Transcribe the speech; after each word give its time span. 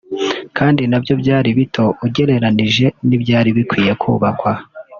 kandi 0.57 0.81
nabyo 0.91 1.13
byari 1.21 1.49
bito 1.57 1.85
ugereranije 2.05 2.85
n’ibyari 3.07 3.49
bikwiye 3.57 3.93
kubakwa 4.01 4.53